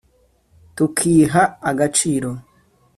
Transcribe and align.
Tukiha 0.75 1.43
agaciro 1.69 2.31